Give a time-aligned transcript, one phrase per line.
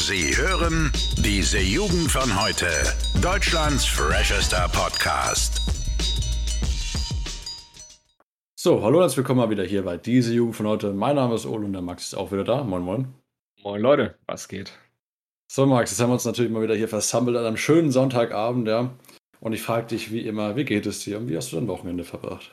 [0.00, 2.68] Sie hören diese Jugend von heute.
[3.20, 5.60] Deutschlands freshester Podcast.
[8.54, 10.92] So, hallo, herzlich willkommen mal wieder hier bei diese Jugend von heute.
[10.92, 12.62] Mein Name ist Ole und der Max ist auch wieder da.
[12.62, 13.12] Moin, moin.
[13.64, 14.72] Moin Leute, was geht?
[15.50, 18.68] So, Max, jetzt haben wir uns natürlich mal wieder hier versammelt an einem schönen Sonntagabend,
[18.68, 18.92] ja.
[19.40, 21.66] Und ich frage dich wie immer, wie geht es dir und wie hast du dein
[21.66, 22.52] Wochenende verbracht?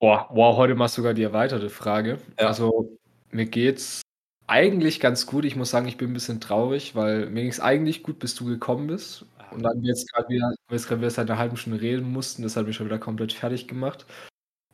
[0.00, 2.18] Boah, wow, heute machst du sogar die erweiterte Frage.
[2.38, 2.48] Ja.
[2.48, 2.98] Also,
[3.30, 4.02] mir geht's
[4.48, 5.44] eigentlich ganz gut.
[5.44, 8.34] Ich muss sagen, ich bin ein bisschen traurig, weil mir ging es eigentlich gut, bis
[8.34, 9.26] du gekommen bist.
[9.50, 12.42] Und dann jetzt gerade wieder, wir jetzt gerade wieder seit einer halben Stunde reden mussten,
[12.42, 14.06] das hat mich schon wieder komplett fertig gemacht.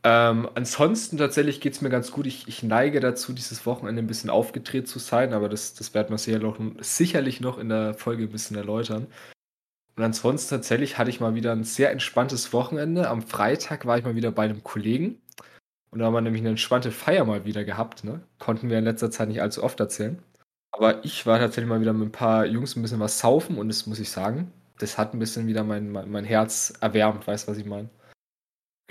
[0.03, 2.27] Ähm, ansonsten tatsächlich geht es mir ganz gut.
[2.27, 6.11] Ich, ich neige dazu, dieses Wochenende ein bisschen aufgedreht zu sein, aber das, das werden
[6.11, 9.07] wir sicher noch, sicherlich noch in der Folge ein bisschen erläutern.
[9.97, 13.09] Und ansonsten tatsächlich hatte ich mal wieder ein sehr entspanntes Wochenende.
[13.09, 15.21] Am Freitag war ich mal wieder bei einem Kollegen.
[15.95, 18.03] Und da haben wir nämlich eine entspannte Feier mal wieder gehabt.
[18.03, 18.21] Ne?
[18.41, 20.19] Konnten wir in letzter Zeit nicht allzu oft erzählen.
[20.73, 23.69] Aber ich war tatsächlich mal wieder mit ein paar Jungs ein bisschen was saufen und
[23.69, 27.47] das muss ich sagen, das hat ein bisschen wieder mein, mein, mein Herz erwärmt, weißt
[27.47, 27.89] du, was ich meine?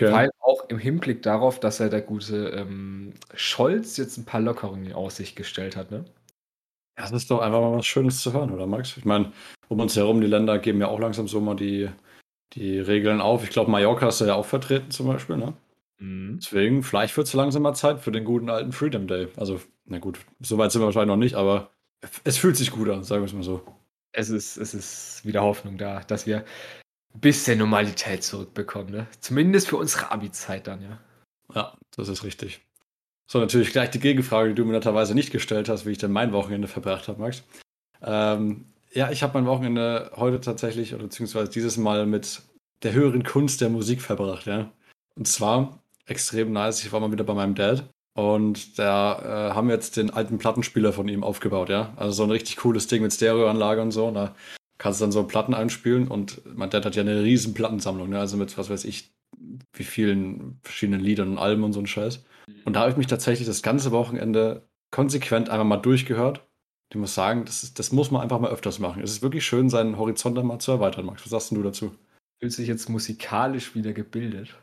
[0.00, 0.10] Okay.
[0.10, 4.86] Weil auch im Hinblick darauf, dass er der gute ähm, Scholz jetzt ein paar Lockerungen
[4.86, 6.06] in Aussicht gestellt hat, ne?
[6.96, 8.96] Das ist doch einfach mal was Schönes zu hören, oder Max?
[8.96, 9.32] Ich meine,
[9.68, 11.90] um uns herum, die Länder geben ja auch langsam so mal die,
[12.54, 13.44] die Regeln auf.
[13.44, 15.52] Ich glaube, Mallorca ist ja auch vertreten zum Beispiel, ne?
[15.98, 16.38] Mhm.
[16.40, 19.28] Deswegen, vielleicht wird es langsam mal Zeit für den guten alten Freedom Day.
[19.36, 21.70] Also, na gut, so weit sind wir wahrscheinlich noch nicht, aber
[22.24, 23.62] es fühlt sich gut an, sagen wir es mal so.
[24.12, 26.44] Es ist, es ist wieder Hoffnung da, dass wir
[27.14, 29.06] ein bisschen Normalität zurückbekommen, ne?
[29.20, 31.00] Zumindest für unsere Abi-Zeit dann, ja.
[31.54, 32.60] Ja, das ist richtig.
[33.26, 36.12] So, natürlich gleich die Gegenfrage, die du mir netterweise nicht gestellt hast, wie ich denn
[36.12, 37.42] mein Wochenende verbracht habe, Max.
[38.02, 42.42] Ähm, ja, ich habe mein Wochenende heute tatsächlich, oder beziehungsweise dieses Mal mit
[42.82, 44.70] der höheren Kunst der Musik verbracht, ja.
[45.16, 49.68] Und zwar extrem nice, ich war mal wieder bei meinem Dad und da äh, haben
[49.68, 51.92] wir jetzt den alten Plattenspieler von ihm aufgebaut, ja.
[51.96, 54.06] Also so ein richtig cooles Ding mit Stereoanlage und so.
[54.06, 54.34] Und da
[54.78, 58.20] kannst du dann so Platten einspielen und mein Dad hat ja eine riesen Plattensammlung, ne?
[58.20, 59.12] Also mit, was weiß ich,
[59.72, 62.24] wie vielen verschiedenen Liedern und Alben und so ein Scheiß.
[62.64, 66.46] Und da habe ich mich tatsächlich das ganze Wochenende konsequent einfach mal durchgehört.
[66.90, 69.02] Ich muss sagen, das, ist, das muss man einfach mal öfters machen.
[69.02, 71.22] Es ist wirklich schön, seinen Horizont dann mal zu erweitern, Max.
[71.22, 71.96] Was sagst du dazu?
[72.40, 74.54] Fühlt sich jetzt musikalisch wieder gebildet.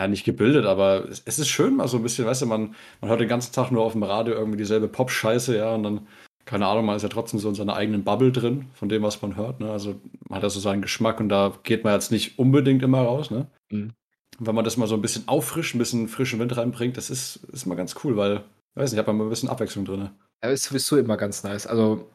[0.00, 2.74] Ja, nicht gebildet, aber es, es ist schön mal so ein bisschen, weißt du, man,
[3.02, 6.06] man hört den ganzen Tag nur auf dem Radio irgendwie dieselbe Pop-Scheiße, ja, und dann,
[6.46, 9.20] keine Ahnung, man ist ja trotzdem so in seiner eigenen Bubble drin, von dem, was
[9.20, 9.70] man hört, ne?
[9.70, 13.02] Also man hat ja so seinen Geschmack und da geht man jetzt nicht unbedingt immer
[13.02, 13.46] raus, ne?
[13.70, 13.92] Mhm.
[14.38, 17.36] Wenn man das mal so ein bisschen auffrischt, ein bisschen frischen Wind reinbringt, das ist,
[17.52, 18.42] ist mal ganz cool, weil,
[18.76, 20.08] weiß nicht, hat man mal ein bisschen Abwechslung drin.
[20.42, 21.66] Ja, ist sowieso immer ganz nice.
[21.66, 22.08] Also,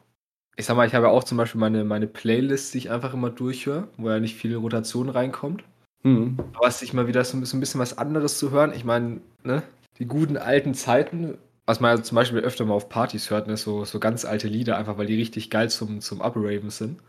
[0.56, 3.14] ich sag mal, ich habe ja auch zum Beispiel meine, meine Playlist, die ich einfach
[3.14, 5.62] immer durchhöre, wo ja nicht viel Rotation reinkommt.
[6.06, 6.36] Mhm.
[6.54, 8.72] Aber es ist mal wieder so ein bisschen, ein bisschen was anderes zu hören.
[8.72, 9.64] Ich meine, ne,
[9.98, 11.36] die guten alten Zeiten,
[11.66, 14.46] was man ja zum Beispiel öfter mal auf Partys hört, ne, so, so ganz alte
[14.46, 17.00] Lieder, einfach weil die richtig geil zum, zum Upraven sind.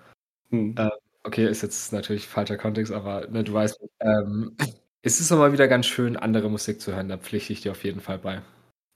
[0.49, 0.73] Mhm.
[0.79, 0.89] Äh,
[1.23, 4.57] okay, ist jetzt natürlich falscher Kontext, aber ne, du weißt, ähm,
[5.03, 7.83] es ist immer wieder ganz schön, andere Musik zu hören, da pflichte ich dir auf
[7.83, 8.41] jeden Fall bei.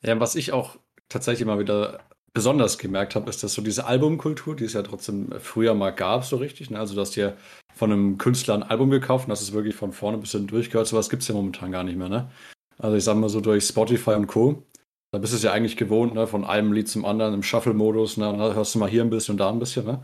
[0.03, 0.79] Ja, was ich auch
[1.09, 2.00] tatsächlich mal wieder
[2.33, 6.23] besonders gemerkt habe, ist, dass so diese Albumkultur, die es ja trotzdem früher mal gab,
[6.23, 6.79] so richtig, ne?
[6.79, 7.38] also dass dir
[7.76, 10.88] von einem Künstler ein Album gekauft und hast es wirklich von vorne bis hinten durchgehört,
[10.88, 12.09] sowas gibt es ja momentan gar nicht mehr.
[12.09, 12.30] Ne?
[12.78, 14.64] Also ich sag mal so durch Spotify und Co.,
[15.12, 16.26] da bist du es ja eigentlich gewohnt, ne?
[16.26, 18.26] von einem Lied zum anderen im Shuffle-Modus, ne?
[18.26, 19.86] dann hörst du mal hier ein bisschen und da ein bisschen.
[19.86, 20.02] Ne?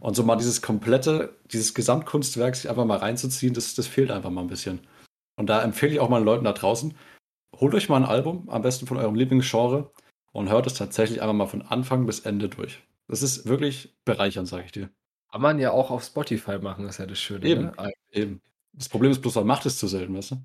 [0.00, 4.30] Und so mal dieses komplette, dieses Gesamtkunstwerk sich einfach mal reinzuziehen, das, das fehlt einfach
[4.30, 4.80] mal ein bisschen.
[5.36, 6.94] Und da empfehle ich auch meinen Leuten da draußen,
[7.56, 9.90] holt euch mal ein Album, am besten von eurem Lieblingsgenre,
[10.32, 12.82] und hört es tatsächlich einfach mal von Anfang bis Ende durch.
[13.08, 14.90] Das ist wirklich bereichernd, sage ich dir.
[15.34, 17.44] Kann man ja auch auf Spotify machen, ist ja das Schöne.
[17.44, 17.92] Eben, Ne?
[18.12, 18.40] eben.
[18.72, 20.36] Das Problem ist bloß, man macht es zu selten, weißt du?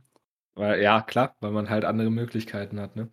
[0.56, 3.08] Weil, ja, klar, weil man halt andere Möglichkeiten hat, ne?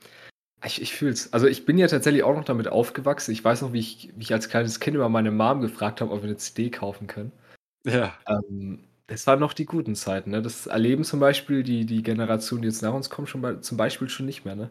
[0.64, 1.34] Ich, ich fühl's.
[1.34, 3.32] Also ich bin ja tatsächlich auch noch damit aufgewachsen.
[3.32, 6.12] Ich weiß noch, wie ich, wie ich als kleines Kind immer meine Mom gefragt habe,
[6.12, 7.30] ob wir eine CD kaufen können.
[7.84, 8.14] Ja.
[8.26, 10.40] Ähm, das waren noch die guten Zeiten, ne?
[10.40, 13.76] Das erleben zum Beispiel die, die Generation, die jetzt nach uns kommt, schon bei, zum
[13.76, 14.70] Beispiel schon nicht mehr, ne?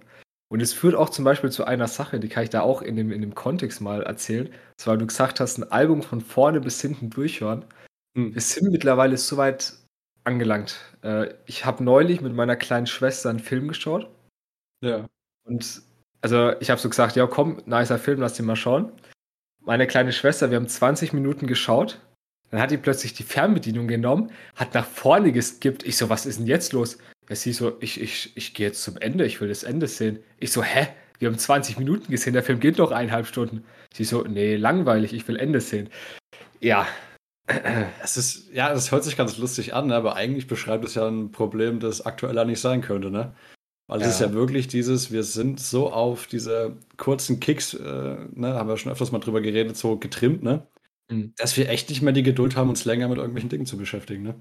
[0.56, 2.96] Und es führt auch zum Beispiel zu einer Sache, die kann ich da auch in
[2.96, 4.50] dem, in dem Kontext mal erzählen.
[4.78, 7.66] Zwar, du gesagt hast, ein Album von vorne bis hinten durchhören.
[8.18, 8.34] Hm.
[8.34, 9.74] Wir sind mittlerweile so weit
[10.24, 10.78] angelangt.
[11.02, 14.10] Äh, ich habe neulich mit meiner kleinen Schwester einen Film geschaut.
[14.80, 15.06] Ja.
[15.44, 15.82] Und
[16.22, 18.94] also ich habe so gesagt, ja komm, nicer Film, lass den mal schauen.
[19.60, 22.00] Meine kleine Schwester, wir haben 20 Minuten geschaut.
[22.50, 25.84] Dann hat die plötzlich die Fernbedienung genommen, hat nach vorne geskippt.
[25.84, 26.98] Ich so, was ist denn jetzt los?
[27.30, 30.20] Ja, sie so, ich, ich, ich gehe jetzt zum Ende, ich will das Ende sehen.
[30.40, 30.88] Ich so, hä?
[31.20, 33.64] Wir haben 20 Minuten gesehen, der Film geht noch eineinhalb Stunden.
[33.94, 35.90] Sie so, nee, langweilig, ich will Ende sehen.
[36.60, 36.88] Ja.
[38.04, 41.32] Es ist, ja, das hört sich ganz lustig an, aber eigentlich beschreibt es ja ein
[41.32, 43.34] Problem, das aktueller nicht sein könnte, ne?
[43.88, 48.56] Weil es ist ja wirklich dieses, wir sind so auf diese kurzen Kicks, äh, ne,
[48.56, 50.66] haben wir schon öfters mal drüber geredet, so getrimmt, ne?
[51.10, 51.34] Mhm.
[51.38, 54.24] Dass wir echt nicht mehr die Geduld haben, uns länger mit irgendwelchen Dingen zu beschäftigen,
[54.24, 54.36] ne?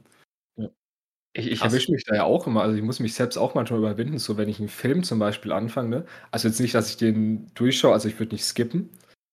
[1.36, 3.81] Ich, ich erwische mich da ja auch immer, also ich muss mich selbst auch manchmal
[3.81, 6.06] überwinden, so wenn ich einen Film zum Beispiel anfange, ne?
[6.31, 8.88] Also jetzt nicht, dass ich den durchschaue, also ich würde nicht skippen,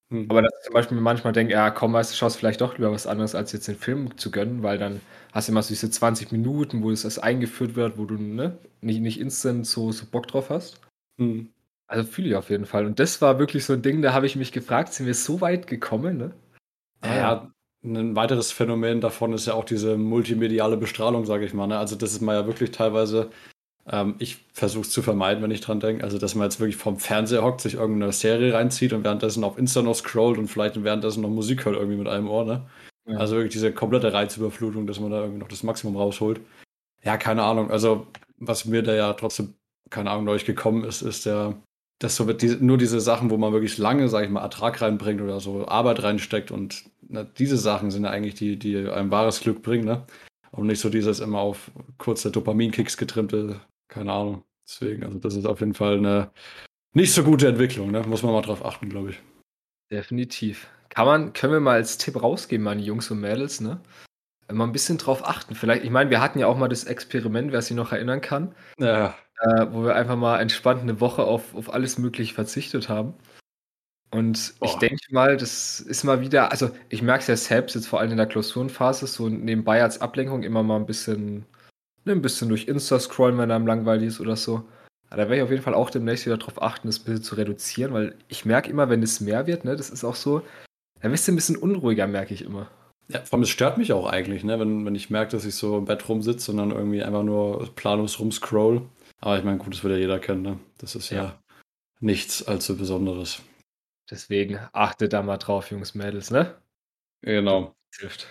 [0.10, 0.26] hm.
[0.30, 2.92] aber dass ich zum Beispiel manchmal denke, ja komm, weißt du, schaust vielleicht doch lieber
[2.92, 5.00] was anderes, als jetzt den Film zu gönnen, weil dann
[5.32, 8.58] hast du immer so diese 20 Minuten, wo es erst eingeführt wird, wo du ne,
[8.82, 10.82] nicht, nicht instant so, so Bock drauf hast.
[11.18, 11.54] Mhm.
[11.86, 12.88] Also fühle ich auf jeden Fall.
[12.88, 15.40] Und das war wirklich so ein Ding, da habe ich mich gefragt, sind wir so
[15.40, 16.34] weit gekommen, ne?
[17.04, 17.52] Ja, ja,
[17.84, 21.68] ein weiteres Phänomen davon ist ja auch diese multimediale Bestrahlung, sage ich mal.
[21.68, 21.78] Ne?
[21.78, 23.32] Also das ist mal ja wirklich teilweise,
[23.88, 26.78] ähm, ich versuche es zu vermeiden, wenn ich dran denke, also dass man jetzt wirklich
[26.78, 30.84] vom Fernseher hockt, sich irgendeine Serie reinzieht und währenddessen auf Insta noch scrollt und vielleicht
[30.84, 32.68] währenddessen noch Musik hört irgendwie mit einem Ohr, ne?
[33.08, 33.18] Ja.
[33.18, 36.40] Also wirklich diese komplette Reizüberflutung, dass man da irgendwie noch das Maximum rausholt.
[37.04, 37.72] Ja, keine Ahnung.
[37.72, 38.08] Also,
[38.38, 39.56] was mir da ja trotzdem,
[39.90, 41.56] keine Ahnung, durch gekommen ist, ist der,
[42.00, 45.22] dass so die, nur diese Sachen, wo man wirklich lange, sag ich mal, Ertrag reinbringt
[45.22, 49.42] oder so Arbeit reinsteckt und na, diese Sachen sind ja eigentlich die, die ein wahres
[49.42, 50.06] Glück bringen, ne?
[50.52, 54.44] Und nicht so dieses immer auf kurze Dopaminkicks getrimmte, keine Ahnung.
[54.68, 56.32] Deswegen, also das ist auf jeden Fall eine
[56.94, 58.02] nicht so gute Entwicklung, ne?
[58.08, 59.22] Muss man mal drauf achten, glaube ich.
[59.92, 60.68] Definitiv.
[60.90, 63.82] Kann man, können wir mal als Tipp rausgeben an die Jungs und Mädels, ne?
[64.52, 65.56] Mal ein bisschen drauf achten.
[65.56, 68.54] Vielleicht, ich meine, wir hatten ja auch mal das Experiment, wer sich noch erinnern kann.
[68.78, 69.16] Ja.
[69.40, 73.14] Äh, wo wir einfach mal entspannt eine Woche auf, auf alles Mögliche verzichtet haben.
[74.12, 74.68] Und Boah.
[74.68, 78.00] ich denke mal, das ist mal wieder, also ich merke es ja selbst, jetzt vor
[78.00, 81.46] allem in der Klausurenphase, so nebenbei als Ablenkung immer mal ein bisschen,
[82.04, 84.64] ne, ein bisschen durch Insta scrollen, wenn einem langweilig ist oder so.
[85.10, 87.36] da werde ich auf jeden Fall auch demnächst wieder darauf achten, das ein bisschen zu
[87.36, 90.42] reduzieren, weil ich merke immer, wenn es mehr wird, ne, das ist auch so,
[91.00, 92.70] dann bist du ein bisschen unruhiger, merke ich immer.
[93.08, 94.60] Ja, vor allem, es stört mich auch eigentlich, ne?
[94.60, 97.70] wenn, wenn ich merke, dass ich so im Bett rumsitze und dann irgendwie einfach nur
[97.76, 98.84] planlos rumscroll.
[99.20, 100.42] Aber ich meine, gut, das wird ja jeder kennen.
[100.44, 100.60] Ne?
[100.78, 101.24] Das ist ja.
[101.24, 101.40] ja
[102.00, 103.42] nichts allzu Besonderes.
[104.10, 106.56] Deswegen achtet da mal drauf, Jungs, Mädels, ne?
[107.22, 107.74] Genau.
[107.92, 108.28] Das hilft.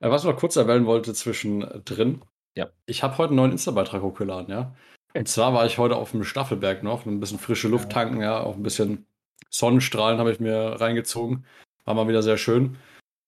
[0.00, 2.22] Äh, was ich noch kurz erwähnen wollte zwischendrin.
[2.56, 2.70] Ja.
[2.86, 4.74] Ich habe heute einen neuen Insta-Beitrag hochgeladen, ja.
[5.14, 8.40] Und zwar war ich heute auf dem Staffelberg noch, ein bisschen frische Luft tanken, ja,
[8.40, 9.06] auch ein bisschen
[9.48, 11.46] Sonnenstrahlen habe ich mir reingezogen.
[11.84, 12.76] War mal wieder sehr schön.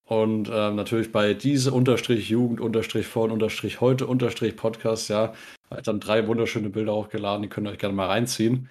[0.05, 5.35] Und äh, natürlich bei diese unterstrich Jugend unterstrich vorn unterstrich heute unterstrich Podcast, ja,
[5.85, 8.69] dann drei wunderschöne Bilder hochgeladen, die könnt ihr euch gerne mal reinziehen.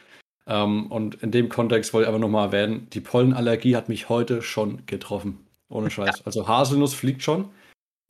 [0.48, 4.42] Ähm, und in dem Kontext wollte ich einfach nochmal erwähnen, die Pollenallergie hat mich heute
[4.42, 5.46] schon getroffen.
[5.70, 6.26] Ohne Scheiß.
[6.26, 7.50] Also Haselnuss fliegt schon.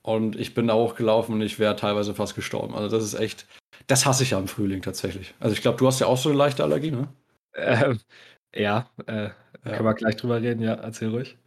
[0.01, 2.75] Und ich bin da hochgelaufen und ich wäre teilweise fast gestorben.
[2.75, 3.47] Also das ist echt,
[3.87, 5.33] das hasse ich ja im Frühling tatsächlich.
[5.39, 7.07] Also ich glaube, du hast ja auch so eine leichte Allergie, ne?
[7.55, 7.99] Ähm,
[8.53, 9.31] ja, äh, ja,
[9.63, 11.37] können wir gleich drüber reden, ja, erzähl ruhig.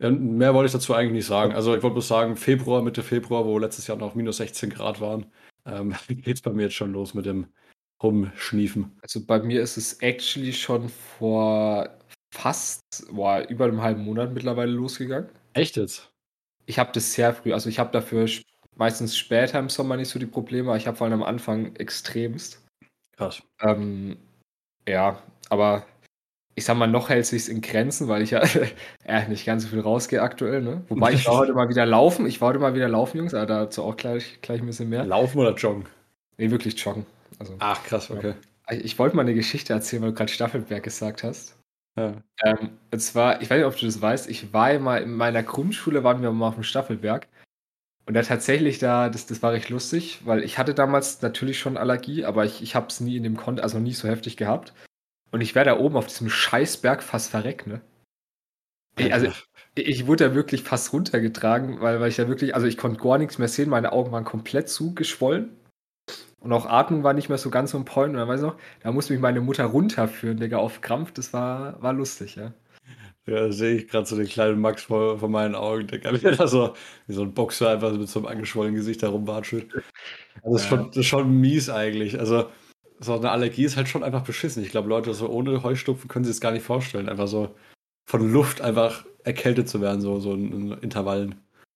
[0.00, 1.54] Ja, mehr wollte ich dazu eigentlich nicht sagen.
[1.54, 5.00] Also ich wollte bloß sagen, Februar, Mitte Februar, wo letztes Jahr noch minus 16 Grad
[5.00, 5.26] waren,
[5.66, 7.48] ähm, geht es bei mir jetzt schon los mit dem
[8.02, 8.96] Rumschniefen.
[9.02, 11.88] Also bei mir ist es actually schon vor
[12.32, 15.28] fast boah, über einem halben Monat mittlerweile losgegangen.
[15.54, 16.10] Echt jetzt?
[16.66, 18.28] Ich habe das sehr früh, also ich habe dafür
[18.76, 21.74] meistens später im Sommer nicht so die Probleme, aber ich habe vor allem am Anfang
[21.76, 22.64] extremst.
[23.16, 23.42] Krass.
[23.60, 24.16] Ähm,
[24.86, 25.84] ja, aber
[26.54, 28.42] ich sag mal, noch hält sich in Grenzen, weil ich ja
[29.04, 30.62] äh, nicht ganz so viel rausgehe aktuell.
[30.62, 30.82] Ne?
[30.88, 32.26] Wobei ich war heute mal wieder laufen.
[32.26, 35.04] Ich war heute mal wieder laufen, Jungs, aber dazu auch gleich, gleich ein bisschen mehr.
[35.04, 35.86] Laufen oder joggen?
[36.36, 37.06] Nee, wirklich joggen.
[37.38, 38.34] Also, Ach, krass, okay.
[38.70, 41.56] Ich wollte mal eine Geschichte erzählen, weil du gerade Staffelberg gesagt hast.
[41.96, 42.14] Ja.
[42.44, 45.14] Ähm, und zwar, ich weiß nicht, ob du das weißt, ich war ja mal in
[45.14, 47.28] meiner Grundschule, waren wir mal auf dem Staffelberg.
[48.06, 51.76] Und da tatsächlich da, das, das war recht lustig, weil ich hatte damals natürlich schon
[51.76, 54.72] Allergie, aber ich, ich habe es nie in dem Kontext, also nie so heftig gehabt.
[55.30, 57.82] Und ich wäre da oben auf diesem Scheißberg fast verreckt, ne?
[58.96, 62.66] Ich, also, ich, ich wurde da wirklich fast runtergetragen, weil, weil ich da wirklich, also
[62.66, 65.57] ich konnte gar nichts mehr sehen, meine Augen waren komplett zugeschwollen.
[66.40, 68.14] Und auch Atmung war nicht mehr so ganz so ein Point.
[68.14, 71.12] Dann weiß noch, da musste mich meine Mutter runterführen, Digga, auf Krampf.
[71.12, 72.52] Das war, war lustig, ja.
[73.26, 76.46] Ja, sehe ich gerade so den kleinen Max vor, vor meinen Augen, der kann da
[76.46, 76.72] so
[77.06, 79.74] wie so ein Boxer einfach mit so einem angeschwollenen Gesicht herumwatschelt.
[80.42, 82.18] Also das, ist schon, das ist schon mies eigentlich.
[82.18, 82.46] Also
[83.00, 84.62] so eine Allergie ist halt schon einfach beschissen.
[84.62, 87.08] Ich glaube, Leute so ohne Heustupfen können sich das gar nicht vorstellen.
[87.08, 87.54] Einfach so
[88.06, 91.34] von Luft einfach erkältet zu werden, so, so in, Intervallen.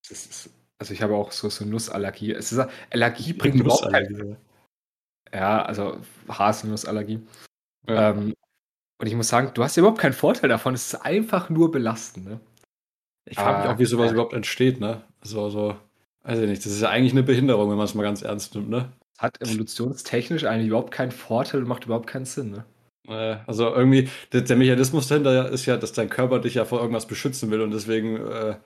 [0.08, 2.32] Ist, also ich habe auch so, so Nussallergie.
[2.32, 4.38] Es ist, Allergie bringt überhaupt keine,
[5.32, 5.98] Ja, also
[6.28, 7.20] Haselnussallergie.
[7.88, 8.10] Ja.
[8.10, 8.34] Ähm,
[9.00, 10.74] und ich muss sagen, du hast überhaupt keinen Vorteil davon.
[10.74, 12.40] Es ist einfach nur belastend, ne?
[13.24, 15.02] Ich frage mich auch, wie sowas äh, überhaupt entsteht, ne?
[15.22, 15.76] So, so,
[16.22, 16.64] weiß ich nicht.
[16.64, 18.92] Das ist ja eigentlich eine Behinderung, wenn man es mal ganz ernst nimmt, ne?
[19.22, 22.50] hat evolutionstechnisch eigentlich überhaupt keinen Vorteil und macht überhaupt keinen Sinn.
[22.50, 23.44] Ne?
[23.46, 27.06] Also irgendwie, der, der, Mechanismus dahinter ist ja, dass dein Körper dich ja vor irgendwas
[27.06, 28.56] beschützen will und deswegen äh,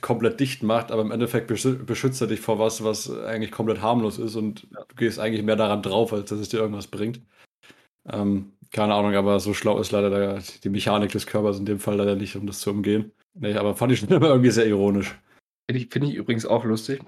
[0.00, 4.18] komplett dicht macht, aber im Endeffekt beschützt er dich vor was, was eigentlich komplett harmlos
[4.18, 7.20] ist und du gehst eigentlich mehr daran drauf, als dass es dir irgendwas bringt.
[8.06, 11.78] Ähm, keine Ahnung, aber so schlau ist leider der, die Mechanik des Körpers in dem
[11.78, 13.12] Fall leider nicht, um das zu umgehen.
[13.34, 15.18] Nee, aber fand ich schon immer irgendwie sehr ironisch.
[15.70, 17.02] Finde ich, find ich übrigens auch lustig,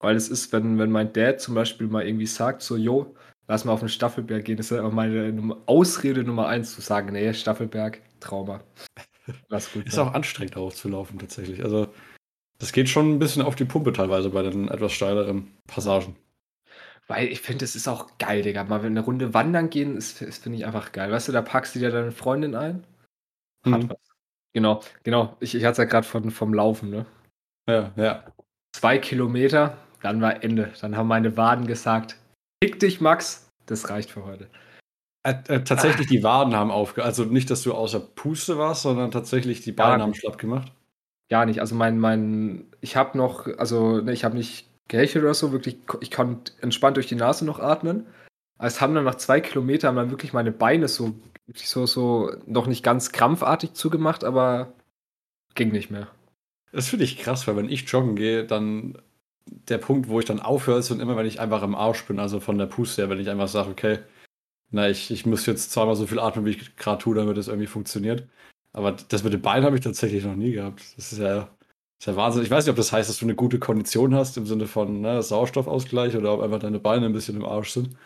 [0.00, 3.14] weil es ist, wenn, wenn mein Dad zum Beispiel mal irgendwie sagt, so, jo,
[3.48, 7.12] lass mal auf den Staffelberg gehen, ist ja immer meine Ausrede Nummer eins zu sagen,
[7.12, 8.62] nee, Staffelberg, Trauma.
[9.48, 9.86] Lass gut.
[9.86, 11.62] ist auch anstrengend aufzulaufen tatsächlich.
[11.62, 11.88] Also
[12.58, 16.16] das geht schon ein bisschen auf die Pumpe teilweise bei den etwas steileren Passagen.
[17.06, 18.64] Weil ich finde, es ist auch geil, Digga.
[18.64, 21.10] Mal eine Runde wandern gehen, ist, ist finde ich einfach geil.
[21.10, 22.84] Weißt du, da packst du dir deine Freundin ein.
[23.64, 23.90] Hat mhm.
[23.90, 23.98] was.
[24.52, 25.36] Genau, genau.
[25.40, 27.06] Ich, ich hatte es ja gerade vom Laufen, ne?
[27.68, 28.24] Ja, ja.
[28.72, 30.72] Zwei Kilometer, dann war Ende.
[30.80, 32.16] Dann haben meine Waden gesagt,
[32.62, 33.48] Fick dich, Max.
[33.66, 34.48] Das reicht für heute.
[35.28, 37.06] Äh, äh, tatsächlich, die Waden haben aufgehört.
[37.06, 40.72] Also nicht, dass du außer Puste warst, sondern tatsächlich die Beine haben schlapp gemacht.
[41.28, 41.60] Gar nicht.
[41.60, 45.76] Also mein, mein, ich habe noch, also ne, ich habe nicht gehechelt oder so, wirklich,
[46.00, 48.06] ich konnte entspannt durch die Nase noch atmen.
[48.58, 51.14] Es haben dann nach zwei Kilometern dann wirklich meine Beine so,
[51.54, 54.72] so, so noch nicht ganz krampfartig zugemacht, aber
[55.54, 56.08] ging nicht mehr.
[56.72, 58.96] Das finde ich krass, weil wenn ich joggen gehe, dann
[59.46, 62.18] der Punkt, wo ich dann aufhöre, ist und immer, wenn ich einfach im Arsch bin,
[62.18, 63.98] also von der Puste her, wenn ich einfach sage, okay,
[64.70, 67.48] na, ich, ich muss jetzt zweimal so viel atmen, wie ich gerade tue, damit es
[67.48, 68.28] irgendwie funktioniert.
[68.72, 70.82] Aber das mit den Beinen habe ich tatsächlich noch nie gehabt.
[70.96, 71.48] Das ist ja, das
[72.00, 72.42] ist ja Wahnsinn.
[72.42, 75.00] Ich weiß nicht, ob das heißt, dass du eine gute Kondition hast im Sinne von
[75.00, 77.96] ne, Sauerstoffausgleich oder ob einfach deine Beine ein bisschen im Arsch sind.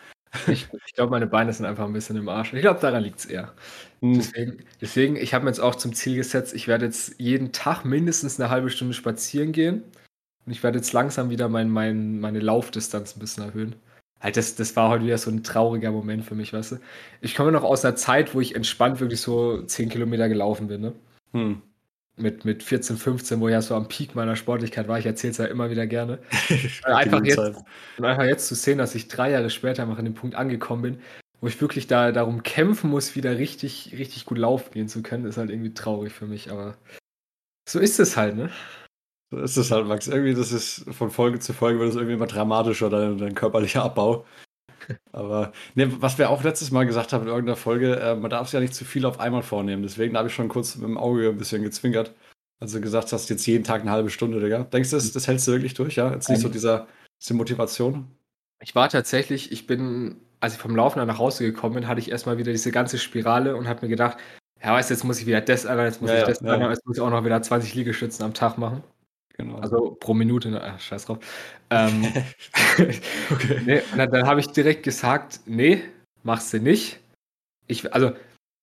[0.47, 2.53] Ich, ich glaube, meine Beine sind einfach ein bisschen im Arsch.
[2.53, 3.53] Ich glaube, daran liegt es eher.
[4.01, 4.15] Hm.
[4.15, 7.85] Deswegen, deswegen, ich habe mir jetzt auch zum Ziel gesetzt, ich werde jetzt jeden Tag
[7.85, 9.83] mindestens eine halbe Stunde spazieren gehen.
[10.45, 13.75] Und ich werde jetzt langsam wieder mein, mein, meine Laufdistanz ein bisschen erhöhen.
[14.23, 16.75] Halt, das, das war heute wieder so ein trauriger Moment für mich, weißt du.
[17.19, 20.79] Ich komme noch aus einer Zeit, wo ich entspannt wirklich so 10 Kilometer gelaufen bin,
[20.79, 20.93] ne?
[21.33, 21.61] Hm.
[22.15, 24.97] Mit, mit 14, 15, wo ich ja so am Peak meiner Sportlichkeit war.
[24.97, 26.19] Ich erzähle es ja immer wieder gerne.
[26.83, 30.13] einfach, jetzt, und einfach jetzt zu sehen, dass ich drei Jahre später mal an dem
[30.13, 30.99] Punkt angekommen bin,
[31.41, 35.25] wo ich wirklich da darum kämpfen muss, wieder richtig, richtig gut laufen gehen zu können,
[35.25, 36.49] ist halt irgendwie traurig für mich.
[36.49, 36.77] Aber
[37.67, 38.49] so ist es halt, ne?
[39.33, 40.07] So ist es halt, Max.
[40.07, 43.83] Irgendwie, das ist von Folge zu Folge wird es irgendwie immer dramatischer, dein, dein körperlicher
[43.83, 44.25] Abbau.
[45.11, 48.47] Aber ne, was wir auch letztes Mal gesagt haben in irgendeiner Folge, äh, man darf
[48.47, 49.83] es ja nicht zu viel auf einmal vornehmen.
[49.83, 52.13] Deswegen habe ich schon kurz mit dem Auge ein bisschen gezwinkert.
[52.59, 54.63] Also gesagt hast, jetzt jeden Tag eine halbe Stunde, Digga.
[54.63, 56.11] Denkst du, das, das hältst du wirklich durch, ja?
[56.13, 56.87] Jetzt nicht so dieser,
[57.21, 58.07] diese Motivation?
[58.61, 62.11] Ich war tatsächlich, ich bin, als ich vom Laufen nach Hause gekommen bin, hatte ich
[62.11, 64.17] erstmal wieder diese ganze Spirale und habe mir gedacht,
[64.63, 66.69] ja, weißt du, jetzt muss ich wieder das, jetzt muss ja, ich das, ja.
[66.69, 68.81] jetzt muss ich auch noch wieder 20 Liegestützen am Tag machen.
[69.33, 69.57] Genau.
[69.57, 70.61] Also pro Minute, ne?
[70.61, 71.19] Ach, scheiß drauf.
[71.69, 72.05] Ähm,
[73.31, 73.61] okay.
[73.65, 75.83] nee, dann, dann habe ich direkt gesagt, nee,
[76.21, 76.99] machst du nicht.
[77.67, 78.13] Ich, also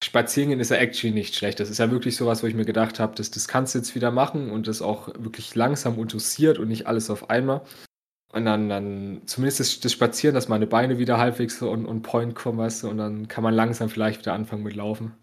[0.02, 1.60] spazieren gehen ist ja actually nicht schlecht.
[1.60, 3.94] Das ist ja wirklich sowas, wo ich mir gedacht habe, das, das kannst du jetzt
[3.94, 7.62] wieder machen und das auch wirklich langsam und dosiert und nicht alles auf einmal.
[8.32, 12.02] Und dann, dann zumindest das, das Spazieren, dass meine Beine wieder halbwegs so on, on
[12.02, 15.14] point kommen, weißt du, und dann kann man langsam vielleicht wieder anfangen mit Laufen.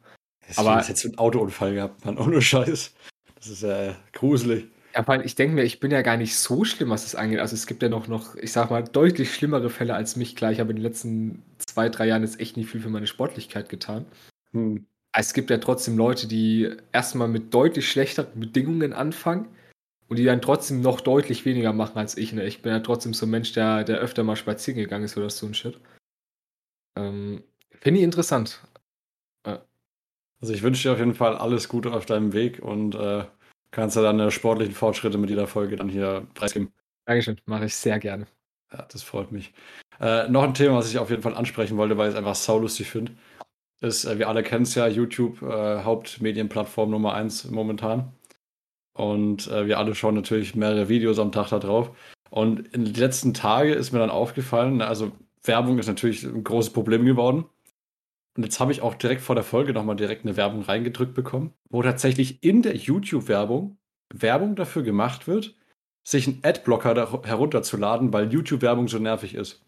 [0.45, 2.93] Das Aber jetzt einen Autounfall gehabt, man, ohne Scheiß.
[3.35, 4.67] Das ist ja äh, gruselig.
[4.97, 7.39] Ja, allem, ich denke mir, ich bin ja gar nicht so schlimm, was das angeht.
[7.39, 10.35] Also es gibt ja noch, noch, ich sag mal, deutlich schlimmere Fälle als mich.
[10.35, 13.05] Klar, ich habe in den letzten zwei, drei Jahren jetzt echt nicht viel für meine
[13.05, 14.07] Sportlichkeit getan.
[14.53, 14.87] Hm.
[15.15, 19.47] Es gibt ja trotzdem Leute, die erstmal mit deutlich schlechteren Bedingungen anfangen
[20.07, 22.33] und die dann trotzdem noch deutlich weniger machen als ich.
[22.33, 22.45] Ne?
[22.45, 25.29] Ich bin ja trotzdem so ein Mensch, der, der öfter mal spazieren gegangen ist oder
[25.29, 25.79] so ein Shit.
[26.95, 28.63] Ähm, Finde ich interessant.
[29.45, 29.63] Ja.
[30.41, 33.25] Also ich wünsche dir auf jeden Fall alles Gute auf deinem Weg und äh,
[33.71, 36.71] kannst du deine sportlichen Fortschritte mit jeder Folge dann hier preisgeben.
[37.05, 38.27] Dankeschön, mache ich sehr gerne.
[38.71, 39.53] Ja, das freut mich.
[39.99, 42.35] Äh, noch ein Thema, was ich auf jeden Fall ansprechen wollte, weil ich es einfach
[42.35, 43.13] saulustig finde,
[43.81, 48.11] ist, äh, wir alle kennen es ja, YouTube, äh, Hauptmedienplattform Nummer 1 momentan.
[48.93, 51.91] Und äh, wir alle schauen natürlich mehrere Videos am Tag da drauf.
[52.29, 55.11] Und in den letzten Tagen ist mir dann aufgefallen, also
[55.43, 57.45] Werbung ist natürlich ein großes Problem geworden.
[58.37, 61.53] Und jetzt habe ich auch direkt vor der Folge nochmal direkt eine Werbung reingedrückt bekommen,
[61.69, 63.77] wo tatsächlich in der YouTube-Werbung
[64.13, 65.55] Werbung dafür gemacht wird,
[66.07, 69.65] sich einen Adblocker herunterzuladen, weil YouTube-Werbung so nervig ist.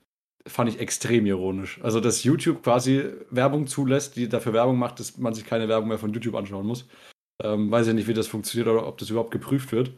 [0.47, 1.81] Fand ich extrem ironisch.
[1.83, 5.89] Also, dass YouTube quasi Werbung zulässt, die dafür Werbung macht, dass man sich keine Werbung
[5.89, 6.87] mehr von YouTube anschauen muss.
[7.43, 9.97] Ähm, weiß ich nicht, wie das funktioniert oder ob das überhaupt geprüft wird.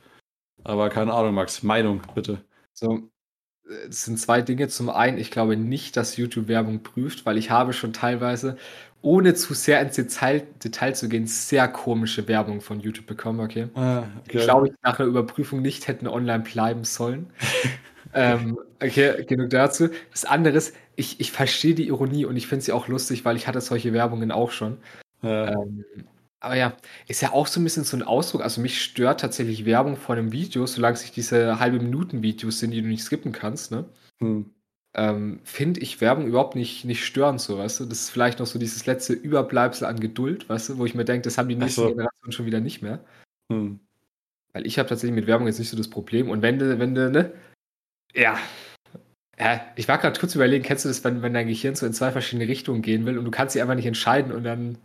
[0.64, 1.64] Aber keine Ahnung, Max.
[1.64, 2.44] Meinung, bitte.
[2.74, 3.11] So,
[3.90, 4.68] es sind zwei Dinge.
[4.68, 8.58] Zum einen, ich glaube nicht, dass YouTube Werbung prüft, weil ich habe schon teilweise,
[9.02, 13.68] ohne zu sehr ins Detail, Detail zu gehen, sehr komische Werbung von YouTube bekommen, okay?
[13.76, 14.38] Ah, okay.
[14.38, 17.28] Ich glaube, ich nach einer Überprüfung nicht hätten online bleiben sollen.
[18.14, 19.90] ähm, okay, genug dazu.
[20.12, 23.36] Das andere ist, ich, ich verstehe die Ironie und ich finde sie auch lustig, weil
[23.36, 24.78] ich hatte solche Werbungen auch schon.
[25.24, 25.52] Ja.
[25.52, 25.86] Ähm,
[26.42, 26.76] aber ja,
[27.08, 28.42] ist ja auch so ein bisschen so ein Ausdruck.
[28.42, 32.60] Also mich stört tatsächlich Werbung vor einem Video, solange es nicht diese halbe Minuten Videos
[32.60, 33.86] sind, die du nicht skippen kannst, ne?
[34.20, 34.52] Hm.
[34.96, 37.86] ähm, finde ich Werbung überhaupt nicht, nicht störend, so, weißt du?
[37.86, 41.06] Das ist vielleicht noch so dieses letzte Überbleibsel an Geduld, weißt du, wo ich mir
[41.06, 41.90] denke, das haben die nächsten so.
[41.90, 43.06] Generationen schon wieder nicht mehr.
[43.52, 43.80] Hm.
[44.54, 46.28] Weil ich habe tatsächlich mit Werbung jetzt nicht so das Problem.
[46.30, 47.32] Und wenn du, wenn du, ne?
[48.16, 48.38] Ja.
[49.38, 51.94] ja ich war gerade kurz überlegen, kennst du das, wenn, wenn dein Gehirn so in
[51.94, 54.80] zwei verschiedene Richtungen gehen will und du kannst dich einfach nicht entscheiden und dann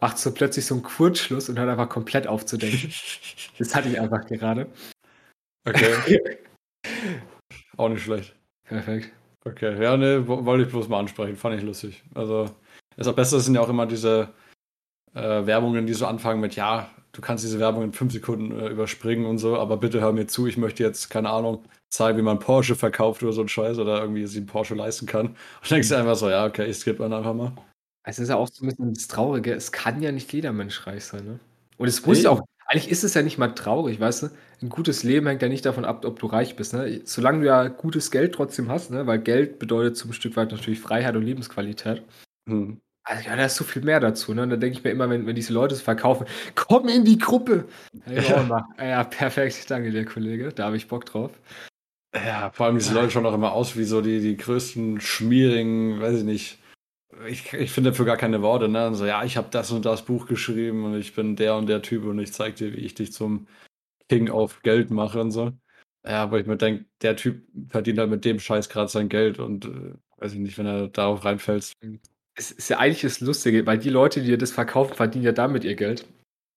[0.00, 2.92] macht so plötzlich so einen Kurzschluss und hört einfach komplett aufzudenken.
[3.58, 4.66] das hatte ich einfach gerade.
[5.66, 6.38] Okay.
[7.76, 8.34] Auch nicht schlecht.
[8.64, 9.12] Perfekt.
[9.44, 11.36] Okay, ja, ne, wollte ich bloß mal ansprechen.
[11.36, 12.02] Fand ich lustig.
[12.14, 12.50] Also,
[12.96, 14.28] das am besten sind ja auch immer diese
[15.14, 18.68] äh, Werbungen, die so anfangen mit, ja, du kannst diese Werbung in fünf Sekunden äh,
[18.68, 22.22] überspringen und so, aber bitte hör mir zu, ich möchte jetzt, keine Ahnung, zeigen, wie
[22.22, 25.28] man Porsche verkauft oder so ein Scheiß oder irgendwie sie einen Porsche leisten kann.
[25.28, 27.52] Und denkst du einfach so, ja, okay, ich skippe dann einfach mal.
[28.02, 30.86] Es ist ja auch so ein bisschen das Traurige, es kann ja nicht jeder Mensch
[30.86, 31.40] reich sein, ne?
[31.76, 34.30] Und es muss ja auch, eigentlich ist es ja nicht mal traurig, weißt du?
[34.62, 37.00] Ein gutes Leben hängt ja nicht davon ab, ob du reich bist, ne?
[37.04, 39.06] Solange du ja gutes Geld trotzdem hast, ne?
[39.06, 42.02] Weil Geld bedeutet zum Stück weit natürlich Freiheit und Lebensqualität.
[42.48, 42.80] Hm.
[43.02, 44.42] Also ja, da ist so viel mehr dazu, ne?
[44.42, 47.18] Und da denke ich mir immer, wenn, wenn diese Leute es verkaufen, komm in die
[47.18, 47.66] Gruppe!
[48.06, 50.52] Ja, ja, perfekt, danke dir, Kollege.
[50.52, 51.32] Da habe ich Bock drauf.
[52.14, 56.00] Ja, vor allem diese Leute schauen auch immer aus wie so die, die größten schmierigen,
[56.00, 56.58] weiß ich nicht,
[57.26, 58.94] ich, ich finde dafür gar keine Worte, ne?
[58.94, 61.82] So, ja, ich habe das und das Buch geschrieben und ich bin der und der
[61.82, 63.46] Typ und ich zeig dir, wie ich dich zum
[64.08, 65.52] King auf Geld mache und so.
[66.04, 69.38] Ja, aber ich mir denke, der Typ verdient halt mit dem Scheiß gerade sein Geld
[69.38, 71.72] und äh, weiß ich nicht, wenn er darauf reinfällt.
[72.34, 75.32] Es ist ja eigentlich das Lustige, weil die Leute, die dir das verkaufen, verdienen ja
[75.32, 76.06] damit ihr Geld.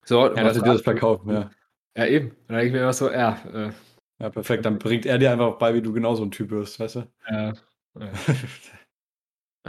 [0.06, 1.52] So, ja, Leute, die das verkaufen, ja.
[1.96, 2.30] Ja, eben.
[2.30, 3.40] Und dann denke ich mir immer so, ja.
[3.54, 3.72] Äh,
[4.20, 4.66] ja, perfekt.
[4.66, 7.08] Dann bringt er dir einfach bei, wie du genau so ein Typ wirst, weißt du?
[7.30, 7.54] Ja.
[8.00, 8.12] ja.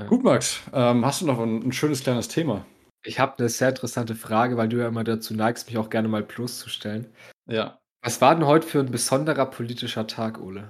[0.09, 0.61] Gut, Max.
[0.73, 2.65] Ähm, hast du noch ein, ein, schönes kleines Thema?
[3.05, 6.09] Ich habe eine sehr interessante Frage, weil du ja immer dazu neigst, mich auch gerne
[6.09, 7.07] mal bloßzustellen.
[7.47, 7.79] Ja.
[8.03, 10.69] Was war denn heute für ein besonderer politischer Tag, Ole?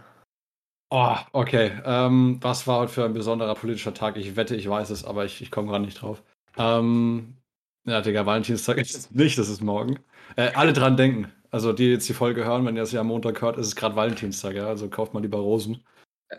[0.90, 1.72] Oh, okay.
[1.84, 4.16] Ähm, was war heute für ein besonderer politischer Tag?
[4.16, 6.22] Ich wette, ich weiß es, aber ich, ich komme gerade nicht drauf.
[6.58, 7.38] Ähm,
[7.86, 9.98] ja, Digga, Valentinstag ist es nicht, das ist morgen.
[10.36, 11.32] Äh, alle dran denken.
[11.50, 13.76] Also, die jetzt die Folge hören, wenn ihr es ja am Montag hört, ist es
[13.76, 14.66] gerade Valentinstag, ja.
[14.66, 15.82] Also kauft mal lieber Rosen.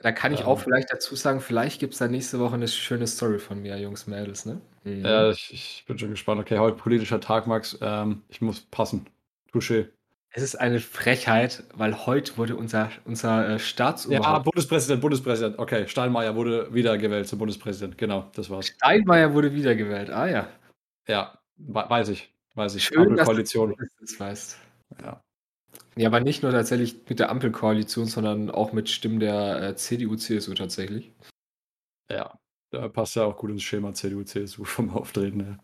[0.02, 0.64] Da kann ich auch ähm.
[0.64, 4.08] vielleicht dazu sagen, vielleicht gibt es da nächste Woche eine schöne Story von mir, Jungs,
[4.08, 4.62] Mädels, ne?
[4.84, 5.06] Mhm.
[5.06, 6.42] Ja, ich, ich, bin schon gespannt.
[6.42, 7.78] Okay, heute politischer Tag, Max.
[7.82, 9.08] Ähm, ich muss passen.
[9.52, 9.88] Touché.
[10.38, 14.26] Es ist eine Frechheit, weil heute wurde unser, unser äh, Staatsoberhaupt.
[14.26, 15.58] Ja, Bundespräsident, Bundespräsident.
[15.58, 17.98] Okay, Steinmeier wurde wiedergewählt zum Bundespräsident.
[17.98, 18.68] Genau, das war's.
[18.68, 20.50] Steinmeier wurde wiedergewählt, ah ja.
[21.08, 22.34] Ja, weiß ich.
[22.54, 22.84] Weiß ich.
[22.84, 23.76] Schön, Koalition.
[23.78, 24.58] dass du das weißt.
[25.02, 25.22] Ja.
[25.98, 30.16] Ja, aber nicht nur tatsächlich mit der Ampelkoalition, sondern auch mit Stimmen der äh, CDU,
[30.16, 31.12] CSU tatsächlich.
[32.12, 32.38] Ja,
[32.72, 35.60] da passt ja auch gut ins Schema CDU, CSU vom Auftreten her.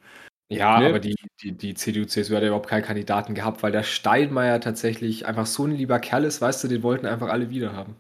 [0.50, 0.88] Ja, nee.
[0.88, 4.60] aber die, die, die CDU, CSU hat ja überhaupt keinen Kandidaten gehabt, weil der Steinmeier
[4.60, 7.96] tatsächlich einfach so ein lieber Kerl ist, weißt du, den wollten einfach alle wieder haben.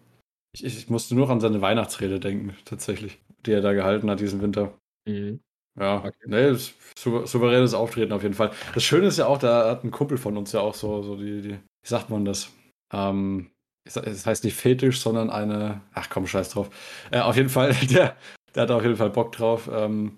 [0.53, 4.41] Ich, ich musste nur an seine Weihnachtsrede denken, tatsächlich, die er da gehalten hat diesen
[4.41, 4.77] Winter.
[5.07, 5.39] Mhm.
[5.79, 6.11] Ja, okay.
[6.25, 6.53] nee,
[6.95, 8.51] souveränes Auftreten auf jeden Fall.
[8.73, 11.15] Das Schöne ist ja auch, da hat ein Kumpel von uns ja auch so, so
[11.15, 12.51] die, die wie sagt man das?
[12.93, 13.51] Ähm,
[13.85, 16.69] es heißt nicht Fetisch, sondern eine, ach komm, scheiß drauf.
[17.09, 18.15] Äh, auf jeden Fall, der,
[18.53, 20.17] der hat auf jeden Fall Bock drauf, ähm,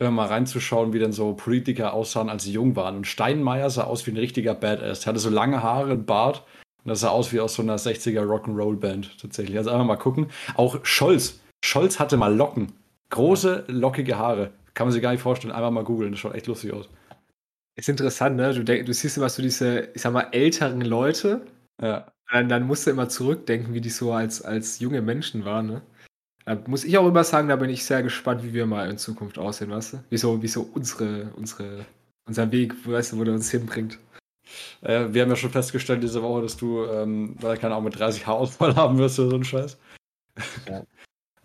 [0.00, 2.96] immer mal reinzuschauen, wie denn so Politiker aussahen, als sie jung waren.
[2.96, 5.04] Und Steinmeier sah aus wie ein richtiger Badass.
[5.04, 6.44] Er hatte so lange Haare, einen Bart.
[6.84, 9.56] Und das sah aus wie aus so einer 60er Rock'n'Roll-Band tatsächlich.
[9.58, 10.28] Also einfach mal gucken.
[10.54, 11.40] Auch Scholz.
[11.64, 12.72] Scholz hatte mal Locken.
[13.10, 14.52] Große, lockige Haare.
[14.78, 15.52] Kann man sich gar nicht vorstellen.
[15.52, 16.12] Einfach mal googeln.
[16.12, 16.88] Das schaut echt lustig aus.
[17.74, 18.54] Ist interessant, ne?
[18.54, 21.44] Du, denk, du siehst immer so diese, ich sag mal, älteren Leute.
[21.82, 22.12] Ja.
[22.30, 25.82] Dann, dann musst du immer zurückdenken, wie die so als, als junge Menschen waren, ne?
[26.44, 28.98] Da muss ich auch immer sagen, da bin ich sehr gespannt, wie wir mal in
[28.98, 30.04] Zukunft aussehen, weißt du?
[30.10, 31.84] Wieso, wieso unsere, unsere,
[32.28, 33.98] unser Weg, weißt du, wo der uns hinbringt.
[34.82, 38.28] Äh, wir haben ja schon festgestellt diese Woche, dass du, ähm, keine Ahnung, mit 30
[38.28, 39.76] Haarausfall haben wirst oder so ein Scheiß.
[40.68, 40.84] Ja.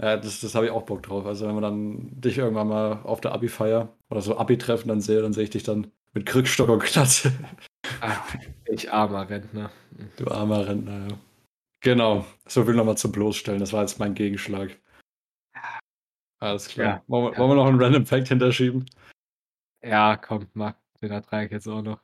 [0.04, 1.26] Ja das, das habe ich auch Bock drauf.
[1.26, 5.22] Also wenn wir dann dich irgendwann mal auf der Abi-Feier oder so Abi-Treffen dann sehe,
[5.22, 7.32] dann sehe ich dich dann mit Krückstock und.
[8.02, 8.36] Ach,
[8.66, 9.72] ich armer Rentner.
[10.18, 11.18] Du armer Rentner, ja.
[11.82, 12.26] Genau.
[12.48, 13.60] So will nochmal zum Bloßstellen.
[13.60, 14.78] Das war jetzt mein Gegenschlag.
[16.40, 16.88] Alles klar.
[16.88, 17.38] Ja, wollen, wir, ja.
[17.38, 18.86] wollen, wir noch einen Random Fact hinterschieben?
[19.82, 20.76] Ja, komm, mach.
[21.02, 22.00] Den ertrage ich jetzt auch noch.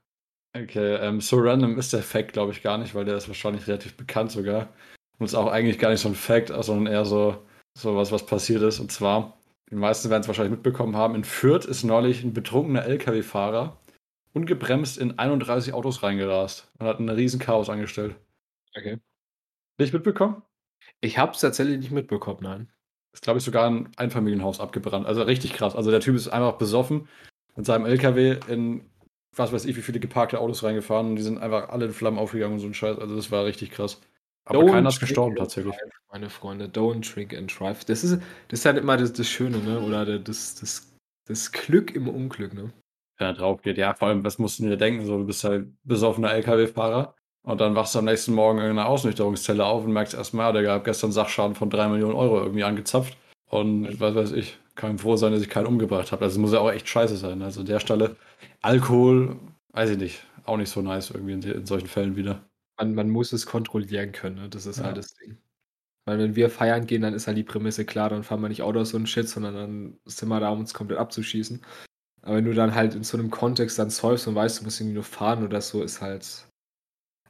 [0.56, 3.68] Okay, ähm, so random ist der Fact, glaube ich, gar nicht, weil der ist wahrscheinlich
[3.68, 4.74] relativ bekannt sogar.
[5.18, 7.46] Und ist auch eigentlich gar nicht so ein Fact, sondern eher so,
[7.78, 8.80] so was, was passiert ist.
[8.80, 9.38] Und zwar,
[9.70, 13.78] die meisten werden es wahrscheinlich mitbekommen haben, in Fürth ist neulich ein betrunkener LKW-Fahrer
[14.34, 18.16] ungebremst in 31 Autos reingerast und hat ein riesen Chaos angestellt.
[18.78, 19.00] Okay.
[19.80, 20.44] Nicht mitbekommen?
[21.02, 22.70] Ich habe es tatsächlich nicht mitbekommen, nein.
[23.14, 25.08] Ist, glaube ich, sogar ein Einfamilienhaus abgebrannt.
[25.08, 25.76] Also richtig krass.
[25.76, 27.08] Also der Typ ist einfach besoffen
[27.56, 28.86] mit seinem LKW in
[29.36, 32.18] was weiß ich, wie viele geparkte Autos reingefahren und die sind einfach alle in Flammen
[32.18, 32.98] aufgegangen und so ein Scheiß.
[33.00, 34.02] Also das war richtig krass.
[34.50, 35.76] Aber Don't keiner ist gestorben tatsächlich.
[35.76, 36.66] drive, meine Freunde.
[36.66, 37.86] Don't drink and drive.
[37.86, 39.80] Das ist, das ist halt immer das, das Schöne, ne?
[39.80, 40.92] Oder das, das,
[41.28, 42.72] das Glück im Unglück, ne?
[43.18, 43.78] Wenn er drauf geht.
[43.78, 45.06] Ja, vor allem, was musst du dir denken?
[45.06, 48.88] So, du bist halt besoffener LKW-Fahrer und dann wachst du am nächsten Morgen in einer
[48.88, 53.16] Ausnüchterungszelle auf und merkst erstmal, der hat gestern Sachschaden von 3 Millionen Euro irgendwie angezapft.
[53.52, 56.24] Und was weiß ich, kann froh sein, dass ich keinen umgebracht habe.
[56.24, 57.44] Also es muss ja auch echt scheiße sein.
[57.44, 58.16] Also an der Stelle,
[58.62, 59.36] Alkohol,
[59.74, 62.49] weiß ich nicht, auch nicht so nice irgendwie in, in solchen Fällen wieder.
[62.80, 64.50] Man, man muss es kontrollieren können, ne?
[64.50, 64.86] Das ist Ja.
[64.86, 65.38] halt das Ding.
[66.06, 68.64] Weil wenn wir feiern gehen, dann ist halt die Prämisse klar, dann fahren wir nicht
[68.64, 71.62] Autos und Shit, sondern dann sind wir da, um uns komplett abzuschießen.
[72.24, 74.82] Aber wenn du dann halt in so einem Kontext dann säufst und weißt, du musst
[74.82, 76.48] irgendwie nur fahren oder so, ist halt.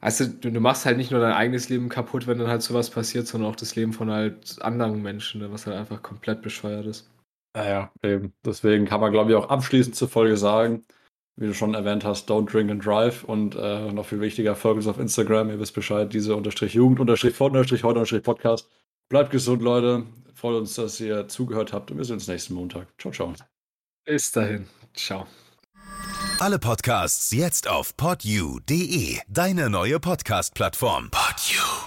[0.02, 2.90] Also du, du machst halt nicht nur dein eigenes Leben kaputt, wenn dann halt sowas
[2.90, 5.52] passiert, sondern auch das Leben von halt anderen Menschen, ne?
[5.52, 7.10] was halt einfach komplett bescheuert ist.
[7.56, 8.34] Naja, eben.
[8.46, 10.86] Deswegen kann man, glaube ich, auch abschließend zur Folge sagen,
[11.40, 14.78] wie du schon erwähnt hast, don't drink and drive und äh, noch viel wichtiger, folgt
[14.78, 18.68] uns auf Instagram, ihr wisst Bescheid, diese unterstrich Jugend, unterstrich fort, unterstrich heute, unterstrich Podcast.
[19.08, 20.04] Bleibt gesund, Leute.
[20.36, 22.88] Freut uns, dass ihr zugehört habt und wir sehen uns nächsten Montag.
[22.98, 23.34] Ciao, ciao.
[24.06, 24.68] Bis dahin.
[24.94, 25.26] Ciao.
[26.40, 31.10] Alle Podcasts jetzt auf podyou.de, deine neue Podcast-Plattform.
[31.12, 31.79] Podyou.